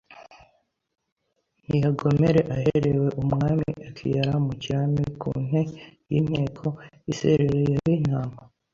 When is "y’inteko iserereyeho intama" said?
6.11-8.39